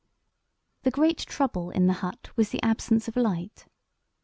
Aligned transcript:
The 0.81 0.89
great 0.89 1.19
trouble 1.27 1.69
in 1.69 1.85
the 1.85 1.93
hut 2.01 2.31
was 2.35 2.49
the 2.49 2.63
absence 2.63 3.07
of 3.07 3.15
light. 3.15 3.67